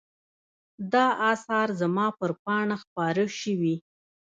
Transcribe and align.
دا 0.93 1.05
آثار 1.31 1.67
زما 1.81 2.07
پر 2.17 2.31
پاڼه 2.43 2.75
خپاره 2.83 3.23
شوي. 3.39 3.75